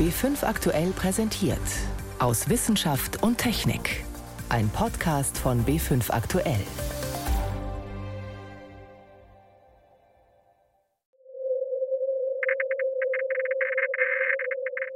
[0.00, 1.58] B5 aktuell präsentiert.
[2.20, 4.02] Aus Wissenschaft und Technik.
[4.48, 6.62] Ein Podcast von B5 aktuell.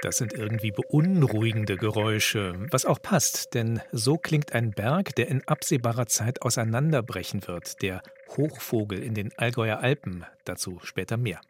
[0.01, 5.47] Das sind irgendwie beunruhigende Geräusche, was auch passt, denn so klingt ein Berg, der in
[5.47, 8.01] absehbarer Zeit auseinanderbrechen wird, der
[8.39, 11.43] Hochvogel in den Allgäuer Alpen, dazu später mehr.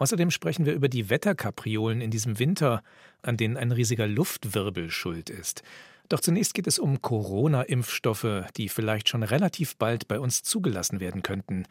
[0.00, 2.82] Außerdem sprechen wir über die Wetterkapriolen in diesem Winter,
[3.20, 5.62] an denen ein riesiger Luftwirbel schuld ist.
[6.08, 11.22] Doch zunächst geht es um Corona-Impfstoffe, die vielleicht schon relativ bald bei uns zugelassen werden
[11.22, 11.66] könnten.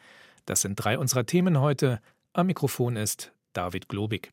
[0.46, 2.00] Das sind drei unserer Themen heute.
[2.32, 4.30] Am Mikrofon ist David Globig.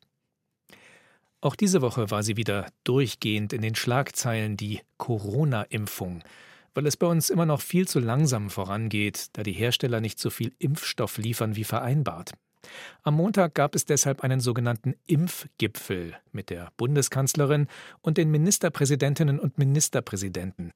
[1.40, 6.22] Auch diese Woche war sie wieder durchgehend in den Schlagzeilen die Corona-Impfung,
[6.72, 10.30] weil es bei uns immer noch viel zu langsam vorangeht, da die Hersteller nicht so
[10.30, 12.30] viel Impfstoff liefern wie vereinbart.
[13.02, 17.68] Am Montag gab es deshalb einen sogenannten Impfgipfel mit der Bundeskanzlerin
[18.00, 20.72] und den Ministerpräsidentinnen und Ministerpräsidenten.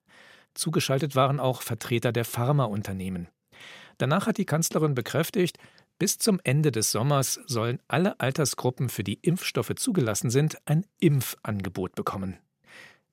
[0.55, 3.29] Zugeschaltet waren auch Vertreter der Pharmaunternehmen.
[3.99, 5.59] Danach hat die Kanzlerin bekräftigt,
[5.99, 11.95] bis zum Ende des Sommers sollen alle Altersgruppen, für die Impfstoffe zugelassen sind, ein Impfangebot
[11.95, 12.39] bekommen.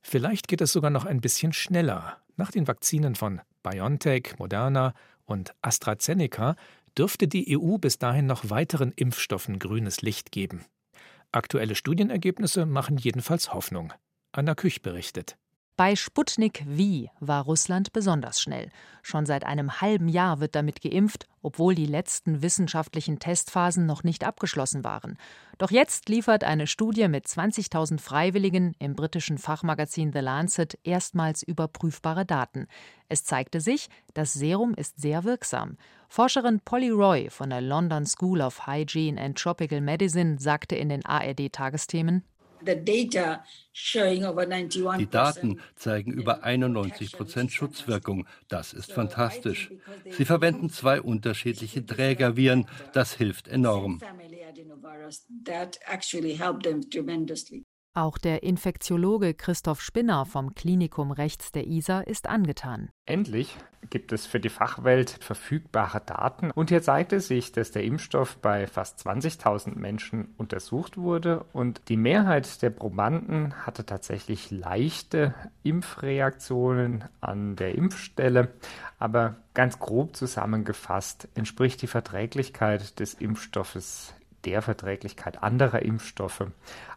[0.01, 2.17] Vielleicht geht es sogar noch ein bisschen schneller.
[2.35, 4.93] Nach den Vakzinen von BioNTech, Moderna
[5.25, 6.55] und AstraZeneca
[6.97, 10.65] dürfte die EU bis dahin noch weiteren Impfstoffen grünes Licht geben.
[11.31, 13.93] Aktuelle Studienergebnisse machen jedenfalls Hoffnung.
[14.31, 15.37] Anna Küch berichtet.
[15.79, 18.69] Bei Sputnik V war Russland besonders schnell.
[19.01, 24.25] Schon seit einem halben Jahr wird damit geimpft, obwohl die letzten wissenschaftlichen Testphasen noch nicht
[24.25, 25.17] abgeschlossen waren.
[25.57, 32.25] Doch jetzt liefert eine Studie mit 20.000 Freiwilligen im britischen Fachmagazin The Lancet erstmals überprüfbare
[32.25, 32.67] Daten.
[33.07, 35.77] Es zeigte sich, das Serum ist sehr wirksam.
[36.09, 41.05] Forscherin Polly Roy von der London School of Hygiene and Tropical Medicine sagte in den
[41.05, 42.25] ARD-Tagesthemen:
[44.97, 48.27] die Daten zeigen über 91 Prozent Schutzwirkung.
[48.47, 49.71] Das ist fantastisch.
[50.09, 52.67] Sie verwenden zwei unterschiedliche Trägerviren.
[52.93, 53.99] Das hilft enorm.
[57.95, 62.89] Auch der Infektiologe Christoph Spinner vom Klinikum rechts der ISA ist angetan.
[63.07, 63.57] Endlich
[63.89, 66.51] gibt es für die Fachwelt verfügbare Daten.
[66.51, 71.45] Und hier zeigte sich, dass der Impfstoff bei fast 20.000 Menschen untersucht wurde.
[71.51, 75.33] Und die Mehrheit der Probanden hatte tatsächlich leichte
[75.63, 78.49] Impfreaktionen an der Impfstelle,
[78.99, 84.13] aber ganz grob zusammengefasst entspricht die Verträglichkeit des Impfstoffes
[84.45, 86.47] der Verträglichkeit anderer Impfstoffe,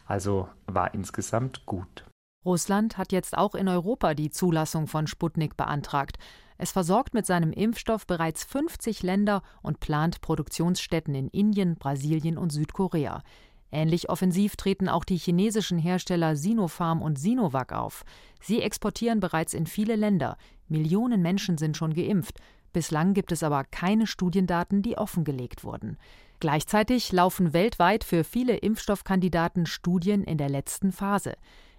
[0.05, 2.05] also war insgesamt gut.
[2.45, 6.17] Russland hat jetzt auch in Europa die Zulassung von Sputnik beantragt.
[6.57, 12.51] Es versorgt mit seinem Impfstoff bereits 50 Länder und plant Produktionsstätten in Indien, Brasilien und
[12.51, 13.23] Südkorea.
[13.71, 18.05] Ähnlich offensiv treten auch die chinesischen Hersteller Sinopharm und Sinovac auf.
[18.39, 20.37] Sie exportieren bereits in viele Länder.
[20.67, 22.39] Millionen Menschen sind schon geimpft.
[22.71, 25.97] Bislang gibt es aber keine Studiendaten, die offengelegt wurden.
[26.43, 31.35] Gleichzeitig laufen weltweit für viele Impfstoffkandidaten Studien in der letzten Phase.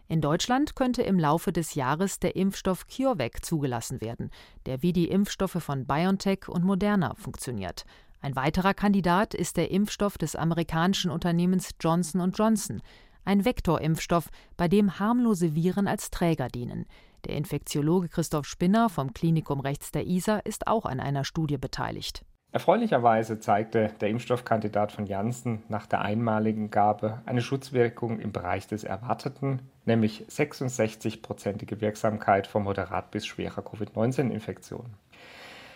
[0.09, 4.31] In Deutschland könnte im Laufe des Jahres der Impfstoff CureVac zugelassen werden,
[4.65, 7.85] der wie die Impfstoffe von BioNTech und Moderna funktioniert.
[8.23, 12.81] Ein weiterer Kandidat ist der Impfstoff des amerikanischen Unternehmens Johnson Johnson,
[13.27, 16.87] ein Vektorimpfstoff, bei dem harmlose Viren als Träger dienen.
[17.27, 22.25] Der Infektiologe Christoph Spinner vom Klinikum rechts der Isar ist auch an einer Studie beteiligt.
[22.55, 28.85] Erfreulicherweise zeigte der Impfstoffkandidat von Janssen nach der einmaligen Gabe eine Schutzwirkung im Bereich des
[28.85, 34.87] Erwarteten, nämlich 66-prozentige Wirksamkeit vor moderat bis schwerer Covid-19-Infektion.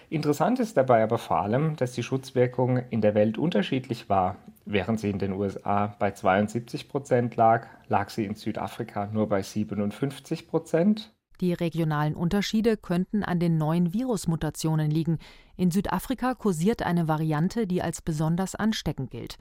[0.09, 4.37] Interessant ist dabei aber vor allem, dass die Schutzwirkung in der Welt unterschiedlich war.
[4.65, 9.43] Während sie in den USA bei 72 Prozent lag, lag sie in Südafrika nur bei
[9.43, 15.19] 57 Prozent die regionalen Unterschiede könnten an den neuen Virusmutationen liegen.
[15.56, 19.37] In Südafrika kursiert eine Variante, die als besonders ansteckend gilt.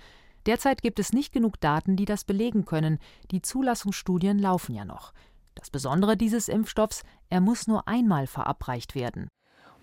[0.46, 3.00] Derzeit gibt es nicht genug Daten, die das belegen können.
[3.32, 5.14] Die Zulassungsstudien laufen ja noch.
[5.56, 9.28] Das Besondere dieses Impfstoffs, er muss nur einmal verabreicht werden.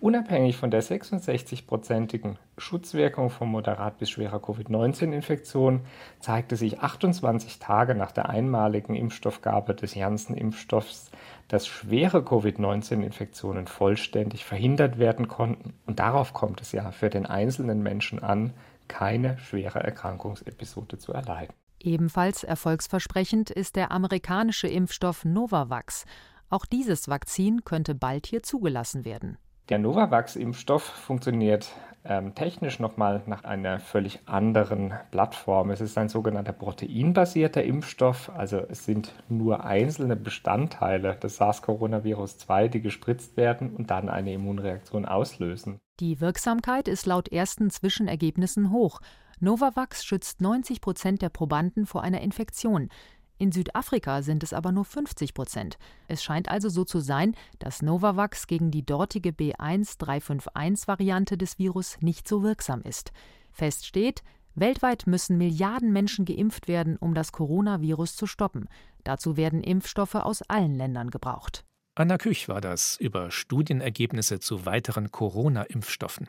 [0.05, 5.81] Unabhängig von der 66-prozentigen Schutzwirkung von moderat bis schwerer Covid-19-Infektion
[6.21, 11.11] zeigte sich 28 Tage nach der einmaligen Impfstoffgabe des Janssen-Impfstoffs,
[11.49, 15.73] dass schwere Covid-19-Infektionen vollständig verhindert werden konnten.
[15.87, 18.53] Und darauf kommt es ja für den einzelnen Menschen an,
[18.89, 21.55] keine schwere Erkrankungsepisode zu erleiden.
[21.81, 26.05] Ebenfalls erfolgsversprechend ist der amerikanische Impfstoff Novavax.
[26.51, 29.39] Auch dieses Vakzin könnte bald hier zugelassen werden.
[29.71, 31.73] Der Novavax-Impfstoff funktioniert
[32.05, 35.71] ähm, technisch nochmal nach einer völlig anderen Plattform.
[35.71, 42.69] Es ist ein sogenannter proteinbasierter Impfstoff, also es sind nur einzelne Bestandteile des SARS-Coronavirus 2,
[42.69, 45.81] die gespritzt werden und dann eine Immunreaktion auslösen.
[45.99, 49.01] Die Wirksamkeit ist laut ersten Zwischenergebnissen hoch.
[49.41, 52.91] Novavax schützt 90 Prozent der Probanden vor einer Infektion.
[53.39, 55.77] In Südafrika sind es aber nur 50 Prozent.
[56.07, 62.29] Es scheint also so zu sein, dass Novavax gegen die dortige B1351-Variante des Virus nicht
[62.29, 63.13] so wirksam ist.
[63.51, 64.23] Fest steht,
[64.55, 68.69] weltweit müssen Milliarden Menschen geimpft werden, um das Coronavirus zu stoppen.
[69.03, 71.65] Dazu werden Impfstoffe aus allen Ländern gebraucht.
[71.97, 76.29] Anna Küch war das über Studienergebnisse zu weiteren Corona-Impfstoffen.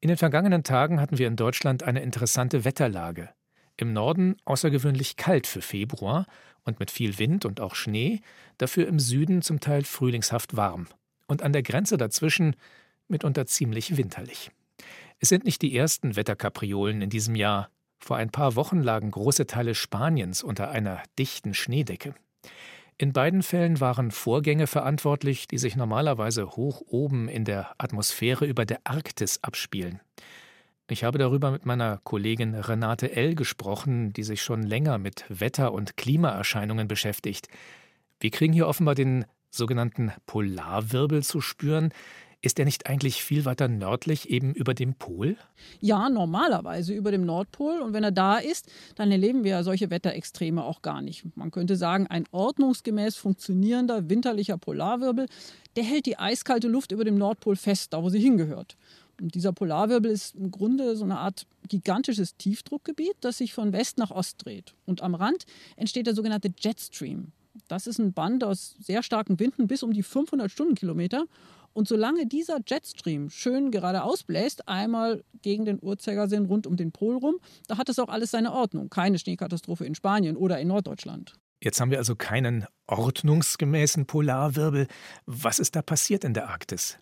[0.00, 3.30] In den vergangenen Tagen hatten wir in Deutschland eine interessante Wetterlage.
[3.76, 6.26] Im Norden außergewöhnlich kalt für Februar
[6.64, 8.20] und mit viel Wind und auch Schnee,
[8.58, 10.88] dafür im Süden zum Teil frühlingshaft warm
[11.26, 12.56] und an der Grenze dazwischen
[13.08, 14.50] mitunter ziemlich winterlich.
[15.18, 17.70] Es sind nicht die ersten Wetterkapriolen in diesem Jahr.
[17.98, 22.14] Vor ein paar Wochen lagen große Teile Spaniens unter einer dichten Schneedecke.
[22.98, 28.64] In beiden Fällen waren Vorgänge verantwortlich, die sich normalerweise hoch oben in der Atmosphäre über
[28.64, 30.00] der Arktis abspielen.
[30.88, 33.34] Ich habe darüber mit meiner Kollegin Renate L.
[33.34, 37.48] gesprochen, die sich schon länger mit Wetter- und Klimaerscheinungen beschäftigt.
[38.20, 41.92] Wir kriegen hier offenbar den sogenannten Polarwirbel zu spüren.
[42.40, 45.36] Ist er nicht eigentlich viel weiter nördlich, eben über dem Pol?
[45.80, 47.80] Ja, normalerweise über dem Nordpol.
[47.80, 51.24] Und wenn er da ist, dann erleben wir solche Wetterextreme auch gar nicht.
[51.34, 55.26] Man könnte sagen, ein ordnungsgemäß funktionierender winterlicher Polarwirbel,
[55.74, 58.76] der hält die eiskalte Luft über dem Nordpol fest, da wo sie hingehört.
[59.20, 63.98] Und dieser Polarwirbel ist im Grunde so eine Art gigantisches Tiefdruckgebiet, das sich von West
[63.98, 64.74] nach Ost dreht.
[64.84, 65.44] Und am Rand
[65.76, 67.32] entsteht der sogenannte Jetstream.
[67.68, 71.26] Das ist ein Band aus sehr starken Winden bis um die 500 Stundenkilometer.
[71.72, 77.16] Und solange dieser Jetstream schön geradeaus bläst, einmal gegen den Uhrzeigersinn rund um den Pol
[77.16, 77.36] rum,
[77.68, 78.88] da hat es auch alles seine Ordnung.
[78.88, 81.34] Keine Schneekatastrophe in Spanien oder in Norddeutschland.
[81.62, 84.88] Jetzt haben wir also keinen ordnungsgemäßen Polarwirbel.
[85.26, 86.98] Was ist da passiert in der Arktis?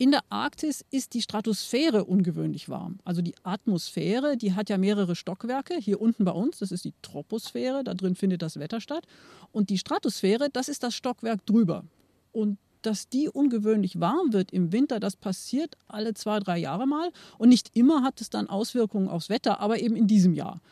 [0.00, 3.00] In der Arktis ist die Stratosphäre ungewöhnlich warm.
[3.04, 5.74] Also die Atmosphäre, die hat ja mehrere Stockwerke.
[5.74, 9.04] Hier unten bei uns, das ist die Troposphäre, da drin findet das Wetter statt.
[9.52, 11.84] Und die Stratosphäre, das ist das Stockwerk drüber.
[12.32, 17.12] Und dass die ungewöhnlich warm wird im Winter, das passiert alle zwei, drei Jahre mal.
[17.36, 20.62] Und nicht immer hat es dann Auswirkungen aufs Wetter, aber eben in diesem Jahr.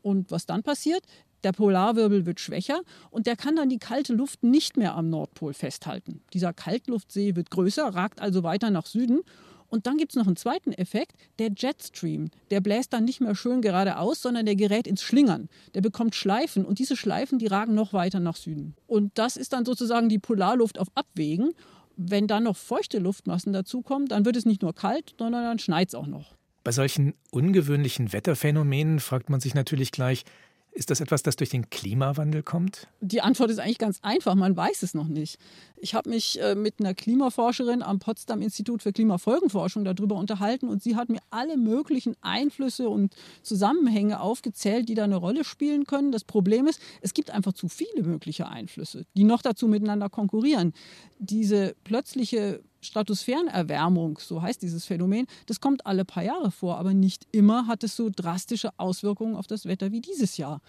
[0.00, 1.02] Und was dann passiert?
[1.44, 5.54] Der Polarwirbel wird schwächer und der kann dann die kalte Luft nicht mehr am Nordpol
[5.54, 6.22] festhalten.
[6.32, 9.20] Dieser Kaltluftsee wird größer, ragt also weiter nach Süden.
[9.68, 12.30] Und dann gibt es noch einen zweiten Effekt, der Jetstream.
[12.50, 15.48] Der bläst dann nicht mehr schön geradeaus, sondern der gerät ins Schlingern.
[15.74, 18.74] Der bekommt Schleifen und diese Schleifen, die ragen noch weiter nach Süden.
[18.88, 21.52] Und das ist dann sozusagen die Polarluft auf Abwägen.
[21.96, 25.88] Wenn dann noch feuchte Luftmassen dazukommen, dann wird es nicht nur kalt, sondern dann schneit
[25.88, 26.34] es auch noch.
[26.64, 30.24] Bei solchen ungewöhnlichen Wetterphänomenen fragt man sich natürlich gleich,
[30.72, 32.86] ist das etwas, das durch den Klimawandel kommt?
[33.00, 35.38] Die Antwort ist eigentlich ganz einfach, man weiß es noch nicht.
[35.76, 40.82] Ich habe mich äh, mit einer Klimaforscherin am Potsdam Institut für Klimafolgenforschung darüber unterhalten und
[40.82, 46.12] sie hat mir alle möglichen Einflüsse und Zusammenhänge aufgezählt, die da eine Rolle spielen können.
[46.12, 50.72] Das Problem ist, es gibt einfach zu viele mögliche Einflüsse, die noch dazu miteinander konkurrieren.
[51.18, 57.26] Diese plötzliche Stratosphärenerwärmung, so heißt dieses Phänomen, das kommt alle paar Jahre vor, aber nicht
[57.32, 60.60] immer hat es so drastische Auswirkungen auf das Wetter wie dieses Jahr.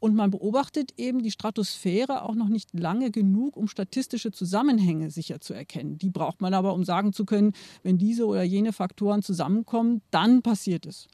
[0.00, 5.42] Und man beobachtet eben die Stratosphäre auch noch nicht lange genug, um statistische Zusammenhänge sicher
[5.42, 5.98] zu erkennen.
[5.98, 10.40] Die braucht man aber, um sagen zu können, wenn diese oder jene Faktoren zusammenkommen, dann
[10.40, 11.06] passiert es.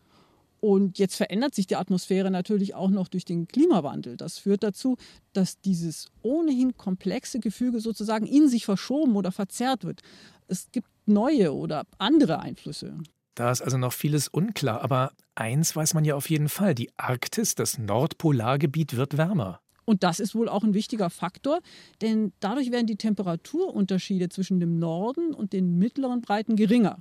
[0.60, 4.16] Und jetzt verändert sich die Atmosphäre natürlich auch noch durch den Klimawandel.
[4.16, 4.96] Das führt dazu,
[5.32, 10.00] dass dieses ohnehin komplexe Gefüge sozusagen in sich verschoben oder verzerrt wird.
[10.48, 12.98] Es gibt neue oder andere Einflüsse.
[13.34, 16.90] Da ist also noch vieles unklar, aber eins weiß man ja auf jeden Fall, die
[16.96, 19.60] Arktis, das Nordpolargebiet, wird wärmer.
[19.84, 21.60] Und das ist wohl auch ein wichtiger Faktor,
[22.00, 26.98] denn dadurch werden die Temperaturunterschiede zwischen dem Norden und den mittleren Breiten geringer.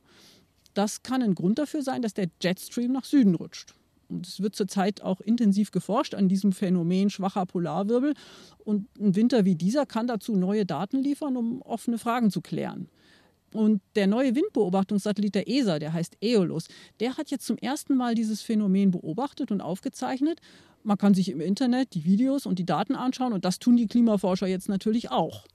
[0.75, 3.73] Das kann ein Grund dafür sein, dass der Jetstream nach Süden rutscht.
[4.07, 8.13] Und es wird zurzeit auch intensiv geforscht an diesem Phänomen schwacher Polarwirbel.
[8.63, 12.87] Und ein Winter wie dieser kann dazu neue Daten liefern, um offene Fragen zu klären.
[13.53, 16.65] Und der neue Windbeobachtungssatellit der ESA, der heißt EOLUS,
[16.99, 20.41] der hat jetzt zum ersten Mal dieses Phänomen beobachtet und aufgezeichnet.
[20.83, 23.87] Man kann sich im Internet die Videos und die Daten anschauen und das tun die
[23.87, 25.45] Klimaforscher jetzt natürlich auch.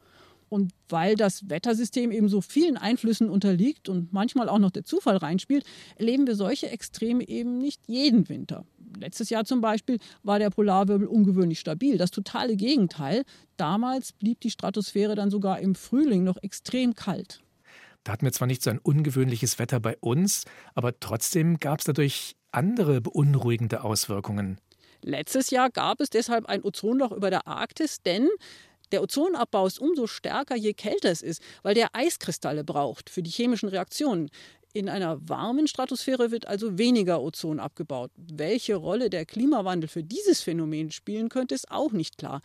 [0.50, 5.16] Und weil das Wettersystem eben so vielen Einflüssen unterliegt und manchmal auch noch der Zufall
[5.16, 5.64] reinspielt,
[5.96, 8.66] erleben wir solche Extreme eben nicht jeden Winter.
[8.98, 11.96] Letztes Jahr zum Beispiel war der Polarwirbel ungewöhnlich stabil.
[11.96, 13.22] Das totale Gegenteil.
[13.56, 17.40] Damals blieb die Stratosphäre dann sogar im Frühling noch extrem kalt.
[18.02, 21.84] Da hatten wir zwar nicht so ein ungewöhnliches Wetter bei uns, aber trotzdem gab es
[21.84, 24.58] dadurch andere beunruhigende Auswirkungen.
[25.02, 28.28] Letztes Jahr gab es deshalb ein Ozonloch über der Arktis, denn
[28.92, 33.30] der Ozonabbau ist umso stärker, je kälter es ist, weil der Eiskristalle braucht für die
[33.30, 34.30] chemischen Reaktionen.
[34.72, 38.12] In einer warmen Stratosphäre wird also weniger Ozon abgebaut.
[38.16, 42.40] Welche Rolle der Klimawandel für dieses Phänomen spielen könnte, ist auch nicht klar.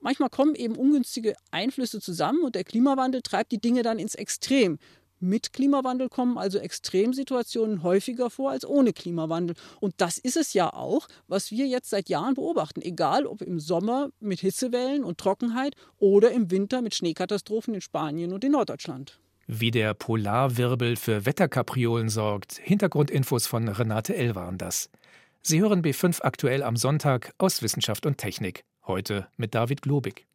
[0.00, 4.78] Manchmal kommen eben ungünstige Einflüsse zusammen und der Klimawandel treibt die Dinge dann ins Extrem.
[5.20, 9.56] Mit Klimawandel kommen also Extremsituationen häufiger vor als ohne Klimawandel.
[9.80, 12.82] Und das ist es ja auch, was wir jetzt seit Jahren beobachten.
[12.82, 18.32] Egal ob im Sommer mit Hitzewellen und Trockenheit oder im Winter mit Schneekatastrophen in Spanien
[18.32, 19.18] und in Norddeutschland.
[19.48, 22.58] Wie der Polarwirbel für Wetterkapriolen sorgt.
[22.58, 24.34] Hintergrundinfos von Renate L.
[24.36, 24.88] waren das.
[25.42, 28.62] Sie hören B5 aktuell am Sonntag aus Wissenschaft und Technik.
[28.86, 30.26] Heute mit David Globig.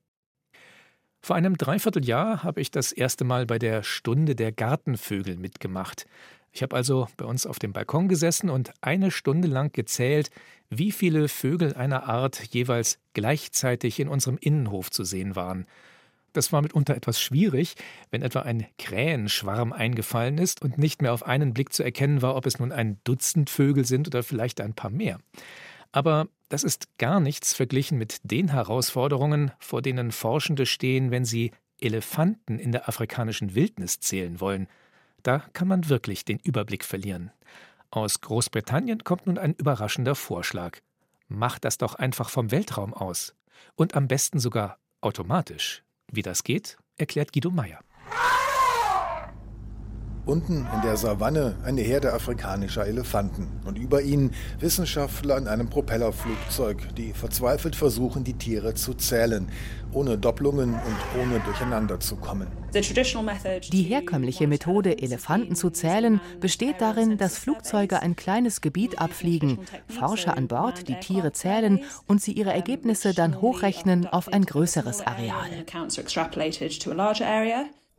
[1.26, 6.06] Vor einem Dreivierteljahr habe ich das erste Mal bei der Stunde der Gartenvögel mitgemacht.
[6.52, 10.32] Ich habe also bei uns auf dem Balkon gesessen und eine Stunde lang gezählt,
[10.70, 15.66] wie viele Vögel einer Art jeweils gleichzeitig in unserem Innenhof zu sehen waren.
[16.34, 17.76] Das war mitunter etwas schwierig,
[18.12, 22.36] wenn etwa ein Krähenschwarm eingefallen ist und nicht mehr auf einen Blick zu erkennen war,
[22.36, 25.20] ob es nun ein Dutzend Vögel sind oder vielleicht ein paar mehr.
[25.94, 31.52] Aber das ist gar nichts verglichen mit den Herausforderungen, vor denen Forschende stehen, wenn sie
[31.80, 34.68] Elefanten in der afrikanischen Wildnis zählen wollen.
[35.22, 37.32] Da kann man wirklich den Überblick verlieren.
[37.92, 40.80] Aus Großbritannien kommt nun ein überraschender Vorschlag.
[41.28, 43.36] Macht das doch einfach vom Weltraum aus.
[43.76, 45.84] Und am besten sogar automatisch.
[46.12, 47.80] Wie das geht, erklärt Guido Meyer.
[50.26, 56.96] Unten in der Savanne eine Herde afrikanischer Elefanten und über ihnen Wissenschaftler in einem Propellerflugzeug,
[56.96, 59.50] die verzweifelt versuchen, die Tiere zu zählen,
[59.92, 62.48] ohne Doppelungen und ohne durcheinander zu kommen.
[62.74, 70.38] Die herkömmliche Methode, Elefanten zu zählen, besteht darin, dass Flugzeuge ein kleines Gebiet abfliegen, Forscher
[70.38, 75.66] an Bord die Tiere zählen und sie ihre Ergebnisse dann hochrechnen auf ein größeres Areal.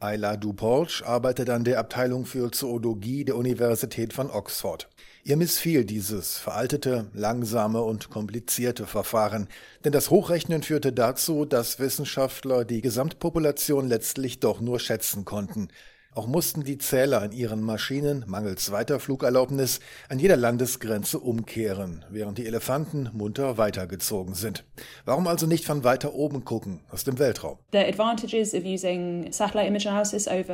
[0.01, 4.89] Ayla Dupolch arbeitet an der Abteilung für Zoologie der Universität von Oxford.
[5.23, 9.49] Ihr missfiel dieses veraltete, langsame und komplizierte Verfahren,
[9.85, 15.69] denn das Hochrechnen führte dazu, dass Wissenschaftler die Gesamtpopulation letztlich doch nur schätzen konnten,
[16.15, 22.47] auch mussten die Zähler in ihren Maschinen mangels Weiterflugerlaubnis an jeder Landesgrenze umkehren, während die
[22.47, 24.65] Elefanten munter weitergezogen sind.
[25.05, 27.59] Warum also nicht von weiter oben gucken, aus dem Weltraum?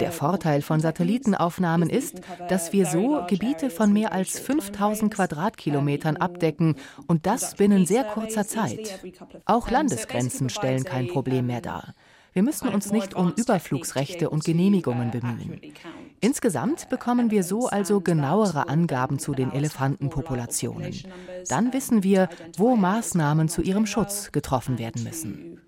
[0.01, 6.77] Der Vorteil von Satellitenaufnahmen ist, dass wir so Gebiete von mehr als 5000 Quadratkilometern abdecken
[7.07, 9.01] und das binnen sehr kurzer Zeit.
[9.45, 11.95] Auch Landesgrenzen stellen kein Problem mehr dar.
[12.33, 15.61] Wir müssen uns nicht um Überflugsrechte und Genehmigungen bemühen.
[16.21, 20.95] Insgesamt bekommen wir so also genauere Angaben zu den Elefantenpopulationen.
[21.49, 25.61] Dann wissen wir, wo Maßnahmen zu ihrem Schutz getroffen werden müssen.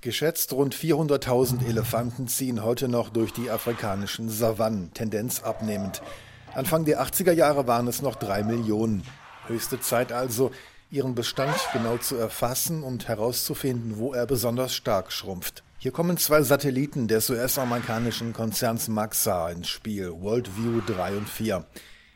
[0.00, 6.02] Geschätzt rund 400.000 Elefanten ziehen heute noch durch die afrikanischen Savannen, Tendenz abnehmend.
[6.54, 9.02] Anfang der 80er Jahre waren es noch drei Millionen.
[9.46, 10.50] Höchste Zeit also,
[10.94, 15.64] ihren Bestand genau zu erfassen und herauszufinden, wo er besonders stark schrumpft.
[15.76, 21.66] Hier kommen zwei Satelliten des US-amerikanischen Konzerns Maxar ins Spiel, Worldview 3 und 4.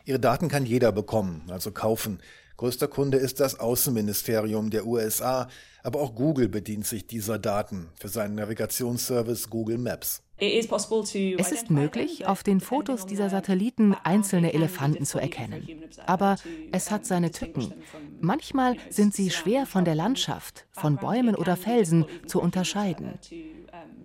[0.05, 2.21] Ihre Daten kann jeder bekommen, also kaufen.
[2.57, 5.49] Größter Kunde ist das Außenministerium der USA,
[5.83, 10.23] aber auch Google bedient sich dieser Daten für seinen Navigationsservice Google Maps.
[10.41, 15.67] Es ist möglich, auf den Fotos dieser Satelliten einzelne Elefanten zu erkennen.
[16.07, 16.37] Aber
[16.71, 17.73] es hat seine Tücken.
[18.21, 23.19] Manchmal sind sie schwer von der Landschaft, von Bäumen oder Felsen zu unterscheiden.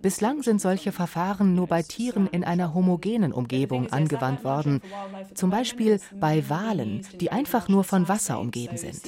[0.02, 4.82] Bislang sind solche Verfahren nur bei Tieren in einer homogenen Umgebung angewandt worden,
[5.34, 9.00] zum Beispiel bei Walen, die einfach nur von Wasser umgeben sind.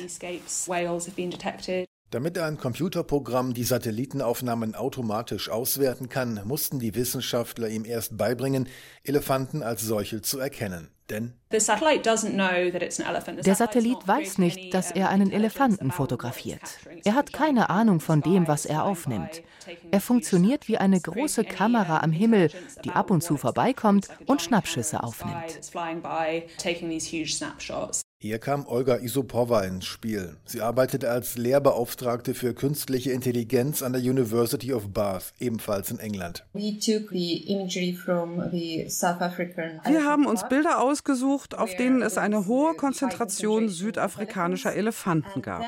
[2.10, 8.68] Damit ein Computerprogramm die Satellitenaufnahmen automatisch auswerten kann, mussten die Wissenschaftler ihm erst beibringen,
[9.02, 10.90] Elefanten als solche zu erkennen.
[11.10, 11.60] Denn der
[13.54, 16.60] Satellit weiß nicht, dass er einen Elefanten fotografiert.
[17.04, 19.42] Er hat keine Ahnung von dem, was er aufnimmt.
[19.90, 22.50] Er funktioniert wie eine große Kamera am Himmel,
[22.84, 25.60] die ab und zu vorbeikommt und Schnappschüsse aufnimmt.
[28.18, 30.38] Hier kam Olga Isopova ins Spiel.
[30.46, 36.46] Sie arbeitet als Lehrbeauftragte für künstliche Intelligenz an der University of Bath, ebenfalls in England.
[36.54, 36.80] Wir
[40.06, 45.62] haben uns Bilder ausgesucht, auf denen es eine hohe Konzentration südafrikanischer Elefanten gab.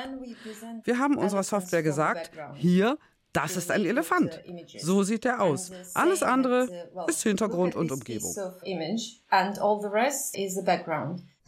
[0.84, 2.96] Wir haben unserer Software gesagt, hier
[3.34, 4.40] Das ist ein Elefant.
[4.78, 5.70] So sieht er aus.
[5.94, 6.66] Alles andere
[7.08, 8.34] ist Hintergrund und Umgebung.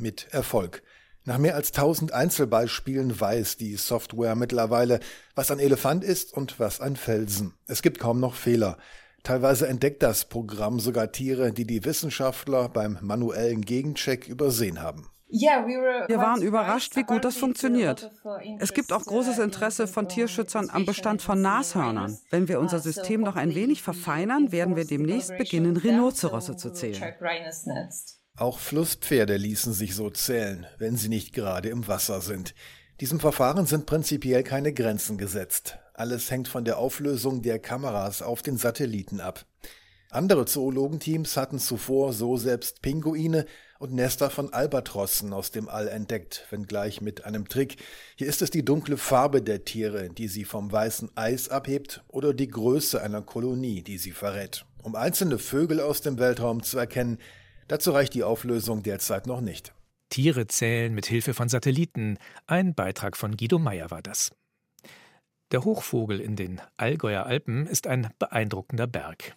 [0.00, 0.82] Mit Erfolg.
[1.24, 5.00] Nach mehr als 1000 Einzelbeispielen weiß die Software mittlerweile,
[5.34, 7.52] was ein Elefant ist und was ein Felsen.
[7.66, 8.78] Es gibt kaum noch Fehler.
[9.22, 15.10] Teilweise entdeckt das Programm sogar Tiere, die die Wissenschaftler beim manuellen Gegencheck übersehen haben.
[15.28, 18.10] Wir waren überrascht, wie gut das funktioniert.
[18.58, 22.18] Es gibt auch großes Interesse von Tierschützern am Bestand von Nashörnern.
[22.30, 27.14] Wenn wir unser System noch ein wenig verfeinern, werden wir demnächst beginnen, Rhinozerosse zu zählen.
[28.40, 32.54] Auch Flusspferde ließen sich so zählen, wenn sie nicht gerade im Wasser sind.
[32.98, 35.76] Diesem Verfahren sind prinzipiell keine Grenzen gesetzt.
[35.92, 39.44] Alles hängt von der Auflösung der Kameras auf den Satelliten ab.
[40.08, 43.44] Andere Zoologenteams hatten zuvor so selbst Pinguine
[43.78, 47.76] und Nester von Albatrossen aus dem All entdeckt, wenngleich mit einem Trick.
[48.16, 52.32] Hier ist es die dunkle Farbe der Tiere, die sie vom weißen Eis abhebt, oder
[52.32, 54.64] die Größe einer Kolonie, die sie verrät.
[54.82, 57.18] Um einzelne Vögel aus dem Weltraum zu erkennen,
[57.70, 59.72] Dazu reicht die Auflösung derzeit noch nicht.
[60.08, 62.18] Tiere zählen mit Hilfe von Satelliten.
[62.48, 64.32] Ein Beitrag von Guido Meyer war das.
[65.52, 69.36] Der Hochvogel in den Allgäuer Alpen ist ein beeindruckender Berg.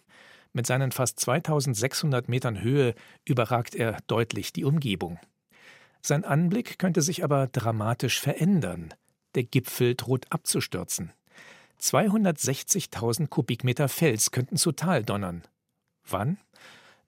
[0.52, 5.20] Mit seinen fast 2600 Metern Höhe überragt er deutlich die Umgebung.
[6.02, 8.94] Sein Anblick könnte sich aber dramatisch verändern.
[9.36, 11.12] Der Gipfel droht abzustürzen.
[11.80, 15.44] 260.000 Kubikmeter Fels könnten zu Tal donnern.
[16.08, 16.38] Wann?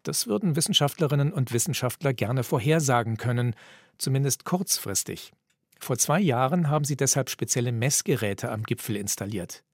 [0.06, 3.56] Das würden Wissenschaftlerinnen und Wissenschaftler gerne vorhersagen können,
[3.98, 5.32] zumindest kurzfristig.
[5.80, 9.64] Vor zwei Jahren haben sie deshalb spezielle Messgeräte am Gipfel installiert.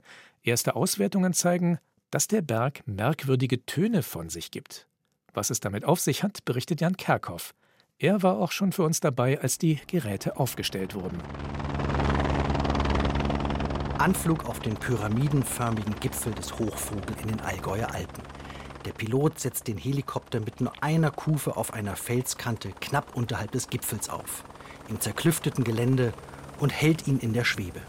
[0.43, 1.79] Erste Auswertungen zeigen,
[2.11, 4.87] dass der Berg merkwürdige Töne von sich gibt.
[5.35, 7.53] Was es damit auf sich hat, berichtet Jan Kerkhoff.
[7.99, 11.19] Er war auch schon für uns dabei, als die Geräte aufgestellt wurden.
[13.99, 18.23] Anflug auf den pyramidenförmigen Gipfel des Hochvogel in den Allgäuer Alpen.
[18.85, 23.69] Der Pilot setzt den Helikopter mit nur einer Kufe auf einer Felskante knapp unterhalb des
[23.69, 24.43] Gipfels auf,
[24.89, 26.13] im zerklüfteten Gelände
[26.59, 27.81] und hält ihn in der Schwebe.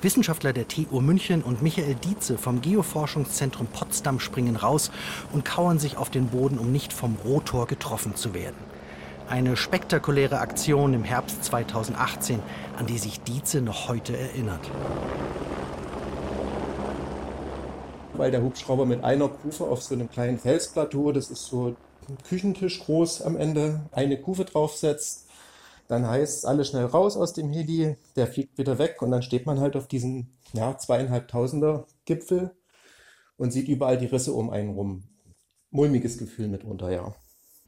[0.00, 4.90] Wissenschaftler der TU München und Michael Dietze vom Geoforschungszentrum Potsdam springen raus
[5.32, 8.56] und kauern sich auf den Boden, um nicht vom Rotor getroffen zu werden.
[9.28, 12.40] Eine spektakuläre Aktion im Herbst 2018,
[12.78, 14.70] an die sich Dietze noch heute erinnert
[18.18, 21.76] weil der Hubschrauber mit einer Kufe auf so einem kleinen Felsplateau, das ist so
[22.08, 25.26] ein Küchentisch groß am Ende, eine Kufe draufsetzt.
[25.88, 29.22] Dann heißt es alle schnell raus aus dem Heli, der fliegt wieder weg und dann
[29.22, 32.56] steht man halt auf diesem ja, zweieinhalbtausender Gipfel
[33.36, 35.04] und sieht überall die Risse um einen rum.
[35.70, 37.14] Mulmiges Gefühl mitunter, ja.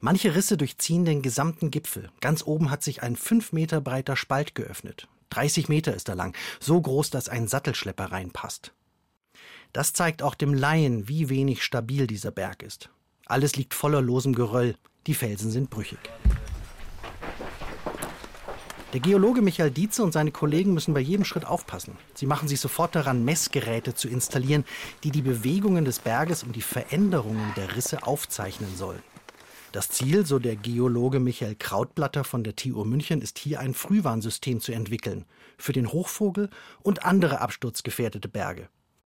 [0.00, 2.10] Manche Risse durchziehen den gesamten Gipfel.
[2.20, 5.08] Ganz oben hat sich ein fünf Meter breiter Spalt geöffnet.
[5.30, 8.72] 30 Meter ist er lang, so groß, dass ein Sattelschlepper reinpasst.
[9.72, 12.90] Das zeigt auch dem Laien, wie wenig stabil dieser Berg ist.
[13.26, 14.76] Alles liegt voller losem Geröll,
[15.06, 15.98] die Felsen sind brüchig.
[18.94, 21.98] Der Geologe Michael Dietze und seine Kollegen müssen bei jedem Schritt aufpassen.
[22.14, 24.64] Sie machen sich sofort daran, Messgeräte zu installieren,
[25.04, 29.02] die die Bewegungen des Berges und die Veränderungen der Risse aufzeichnen sollen.
[29.72, 34.60] Das Ziel, so der Geologe Michael Krautblatter von der TU München, ist hier ein Frühwarnsystem
[34.60, 35.26] zu entwickeln
[35.58, 36.48] für den Hochvogel
[36.80, 38.70] und andere absturzgefährdete Berge.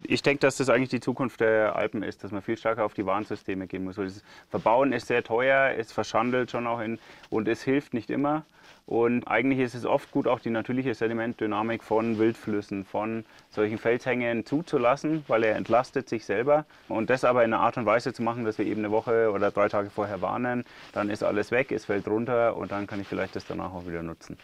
[0.04, 2.94] Ich denke, dass das eigentlich die Zukunft der Alpen ist, dass man viel stärker auf
[2.94, 3.98] die Warnsysteme gehen muss.
[3.98, 8.46] Das Verbauen ist sehr teuer, es verschandelt schon auch in, und es hilft nicht immer.
[8.86, 14.46] Und eigentlich ist es oft gut, auch die natürliche Sedimentdynamik von Wildflüssen, von solchen Felshängen
[14.46, 16.66] zuzulassen, weil er entlastet sich selber.
[16.88, 19.32] Und das aber in einer Art und Weise zu machen, dass wir eben eine Woche
[19.32, 23.02] oder drei Tage vorher warnen, dann ist alles weg, es fällt runter und dann kann
[23.02, 24.38] ich vielleicht das danach auch wieder nutzen.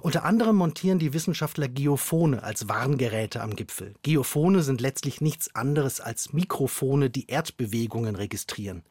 [0.00, 3.94] Unter anderem montieren die Wissenschaftler Geophone als Warngeräte am Gipfel.
[4.02, 8.82] Geophone sind letztlich nichts anderes als Mikrofone, die Erdbewegungen registrieren.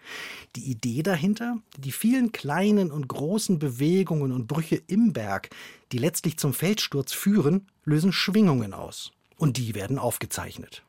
[0.55, 1.59] Die Idee dahinter?
[1.77, 5.49] Die vielen kleinen und großen Bewegungen und Brüche im Berg,
[5.91, 9.11] die letztlich zum Felssturz führen, lösen Schwingungen aus.
[9.37, 10.83] Und die werden aufgezeichnet.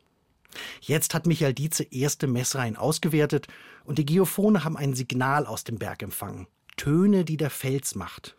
[0.81, 3.48] Jetzt hat Michael Dietze erste Messreihen ausgewertet
[3.85, 6.46] und die Geophone haben ein Signal aus dem Berg empfangen.
[6.76, 8.37] Töne, die der Fels macht.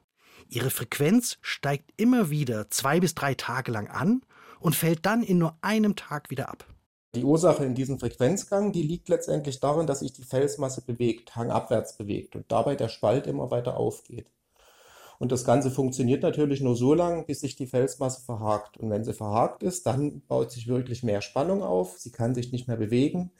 [0.49, 4.21] Ihre Frequenz steigt immer wieder zwei bis drei Tage lang an
[4.59, 6.65] und fällt dann in nur einem Tag wieder ab.
[7.15, 11.97] Die Ursache in diesem Frequenzgang, die liegt letztendlich darin, dass sich die Felsmasse bewegt, hangabwärts
[11.97, 14.27] bewegt und dabei der Spalt immer weiter aufgeht.
[15.19, 18.77] Und das Ganze funktioniert natürlich nur so lange, bis sich die Felsmasse verhakt.
[18.77, 22.51] Und wenn sie verhakt ist, dann baut sich wirklich mehr Spannung auf, sie kann sich
[22.51, 23.31] nicht mehr bewegen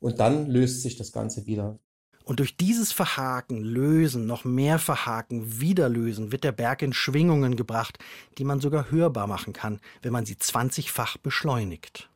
[0.00, 1.78] und dann löst sich das Ganze wieder.
[2.24, 7.98] Und durch dieses Verhaken, Lösen, noch mehr Verhaken, Wiederlösen wird der Berg in Schwingungen gebracht,
[8.38, 12.08] die man sogar hörbar machen kann, wenn man sie 20-fach beschleunigt.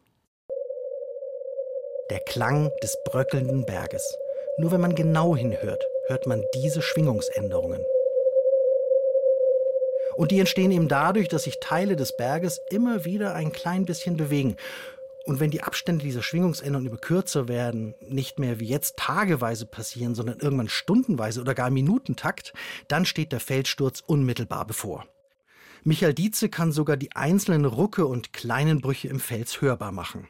[2.10, 4.16] Der Klang des bröckelnden Berges.
[4.58, 7.84] Nur wenn man genau hinhört, hört man diese Schwingungsänderungen.
[10.14, 14.16] Und die entstehen eben dadurch, dass sich Teile des Berges immer wieder ein klein bisschen
[14.16, 14.56] bewegen.
[15.26, 20.14] Und wenn die Abstände dieser Schwingungsänderungen über kürzer werden, nicht mehr wie jetzt tageweise passieren,
[20.14, 22.54] sondern irgendwann stundenweise oder gar Minutentakt,
[22.86, 25.04] dann steht der Felssturz unmittelbar bevor.
[25.82, 30.28] Michael Dietze kann sogar die einzelnen Rucke und kleinen Brüche im Fels hörbar machen.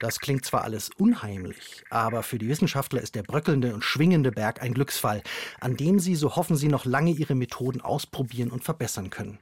[0.00, 4.62] Das klingt zwar alles unheimlich, aber für die Wissenschaftler ist der bröckelnde und schwingende Berg
[4.62, 5.24] ein Glücksfall,
[5.58, 9.40] an dem sie, so hoffen sie, noch lange ihre Methoden ausprobieren und verbessern können.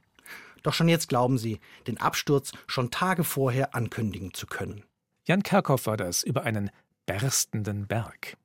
[0.67, 4.83] Doch schon jetzt glauben sie, den Absturz schon Tage vorher ankündigen zu können.
[5.23, 6.71] Jan Kerkhoff war das über einen
[7.05, 8.35] berstenden Berg.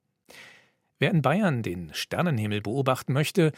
[1.01, 3.51] Wer in Bayern den Sternenhimmel beobachten möchte,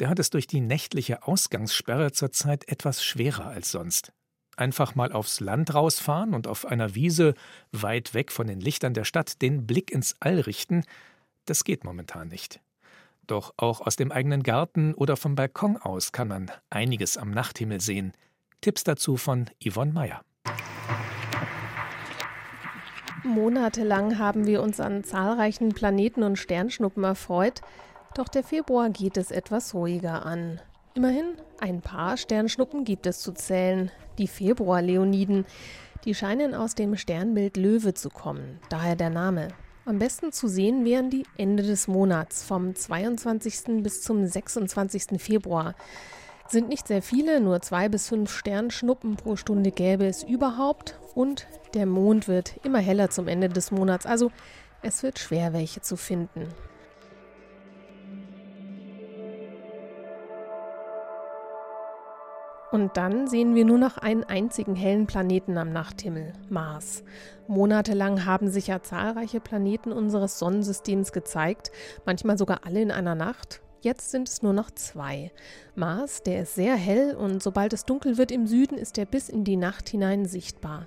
[0.00, 4.14] der hat es durch die nächtliche Ausgangssperre zurzeit etwas schwerer als sonst
[4.56, 7.34] einfach mal aufs Land rausfahren und auf einer Wiese
[7.72, 10.84] weit weg von den Lichtern der Stadt den Blick ins All richten,
[11.44, 12.62] das geht momentan nicht.
[13.28, 17.80] Doch auch aus dem eigenen Garten oder vom Balkon aus kann man einiges am Nachthimmel
[17.80, 18.14] sehen.
[18.62, 20.22] Tipps dazu von Yvonne Meyer.
[23.22, 27.60] Monatelang haben wir uns an zahlreichen Planeten und Sternschnuppen erfreut,
[28.14, 30.60] doch der Februar geht es etwas ruhiger an.
[30.94, 35.44] Immerhin, ein paar Sternschnuppen gibt es zu zählen, die Februarleoniden.
[36.04, 39.48] Die scheinen aus dem Sternbild Löwe zu kommen, daher der Name.
[39.88, 43.82] Am besten zu sehen wären die Ende des Monats, vom 22.
[43.82, 45.18] bis zum 26.
[45.18, 45.74] Februar.
[46.46, 50.98] Sind nicht sehr viele, nur zwei bis fünf Sternschnuppen pro Stunde gäbe es überhaupt.
[51.14, 54.30] Und der Mond wird immer heller zum Ende des Monats, also
[54.82, 56.48] es wird schwer, welche zu finden.
[62.70, 67.02] Und dann sehen wir nur noch einen einzigen hellen Planeten am Nachthimmel, Mars.
[67.46, 71.70] Monatelang haben sich ja zahlreiche Planeten unseres Sonnensystems gezeigt,
[72.04, 73.62] manchmal sogar alle in einer Nacht.
[73.80, 75.30] Jetzt sind es nur noch zwei.
[75.76, 79.30] Mars, der ist sehr hell und sobald es dunkel wird im Süden, ist er bis
[79.30, 80.86] in die Nacht hinein sichtbar.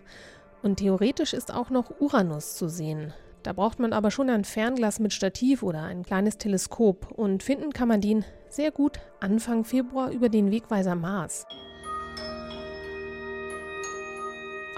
[0.62, 3.14] Und theoretisch ist auch noch Uranus zu sehen.
[3.42, 7.74] Da braucht man aber schon ein Fernglas mit Stativ oder ein kleines Teleskop und finden
[7.74, 11.48] kann man den sehr gut Anfang Februar über den Wegweiser Mars.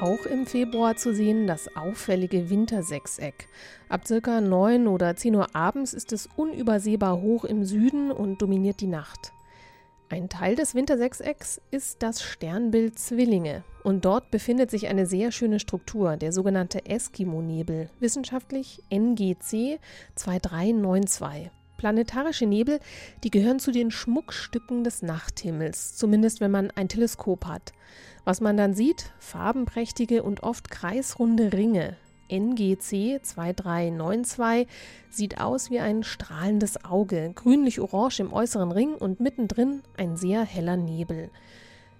[0.04, 3.48] Auch im Februar zu sehen das auffällige Wintersechseck.
[3.88, 4.42] Ab ca.
[4.42, 9.32] 9 oder 10 Uhr abends ist es unübersehbar hoch im Süden und dominiert die Nacht.
[10.10, 15.62] Ein Teil des Wintersechsecks ist das Sternbild Zwillinge und dort befindet sich eine sehr schöne
[15.62, 19.80] Struktur, der sogenannte Eskimo-Nebel, wissenschaftlich NGC
[20.16, 21.50] 2392.
[21.84, 22.80] Planetarische Nebel,
[23.26, 27.74] die gehören zu den Schmuckstücken des Nachthimmels, zumindest wenn man ein Teleskop hat.
[28.24, 31.98] Was man dann sieht, farbenprächtige und oft kreisrunde Ringe.
[32.32, 34.66] NGC 2392
[35.10, 40.78] sieht aus wie ein strahlendes Auge, grünlich-orange im äußeren Ring und mittendrin ein sehr heller
[40.78, 41.32] Nebel.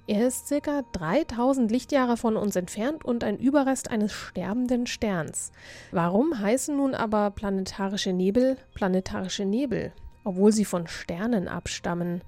[0.06, 0.84] Er ist ca.
[0.92, 5.54] 3000 Lichtjahre von uns entfernt und ein Überrest eines sterbenden Sterns.
[5.92, 9.94] Warum heißen nun aber planetarische Nebel planetarische Nebel,
[10.26, 12.22] obwohl sie von Sternen abstammen?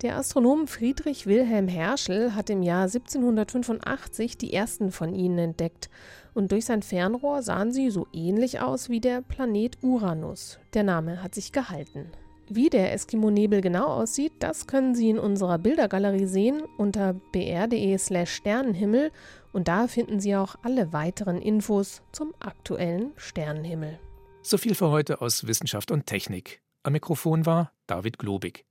[0.00, 5.90] Der Astronom Friedrich Wilhelm Herschel hat im Jahr 1785 die ersten von ihnen entdeckt
[6.32, 10.58] und durch sein Fernrohr sahen sie so ähnlich aus wie der Planet Uranus.
[10.72, 12.10] Der Name hat sich gehalten.
[12.54, 19.10] Wie der Eskimo-Nebel genau aussieht, das können Sie in unserer Bildergalerie sehen unter br.de/slash Sternenhimmel
[19.54, 23.98] und da finden Sie auch alle weiteren Infos zum aktuellen Sternenhimmel.
[24.42, 26.60] So viel für heute aus Wissenschaft und Technik.
[26.82, 28.66] Am Mikrofon war David Globig.